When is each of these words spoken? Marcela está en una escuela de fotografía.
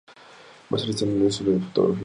Marcela 0.71 0.89
está 0.93 1.05
en 1.05 1.15
una 1.17 1.27
escuela 1.29 1.53
de 1.53 1.59
fotografía. 1.59 1.99